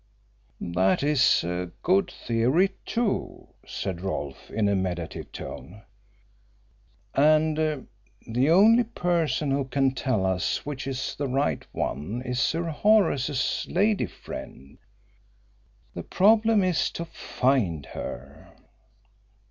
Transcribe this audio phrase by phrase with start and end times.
[0.59, 5.83] "That is a good theory, too," said Rolfe, in a meditative tone.
[7.13, 7.85] "And
[8.27, 13.67] the only person who can tell us which is the right one is Sir Horace's
[13.69, 14.79] lady friend.
[15.93, 18.53] The problem is to find her."